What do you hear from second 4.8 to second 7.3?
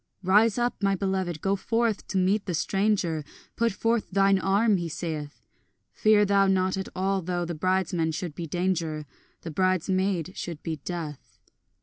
saith; Fear thou not at all